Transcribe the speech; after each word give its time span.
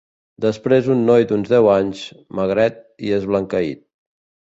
Després 0.45 0.89
un 0.93 1.03
noi 1.09 1.27
d'uns 1.33 1.53
deu 1.53 1.71
anys, 1.75 2.03
magret 2.43 2.83
i 3.11 3.17
esblanqueït. 3.23 3.89